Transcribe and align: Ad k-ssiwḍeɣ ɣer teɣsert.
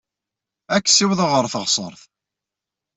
Ad 0.75 0.81
k-ssiwḍeɣ 0.83 1.29
ɣer 1.31 1.45
teɣsert. 1.53 2.01